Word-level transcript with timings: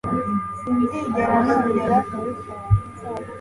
sinzigera 0.59 1.35
nongera 1.45 1.97
kubikora 2.09 2.63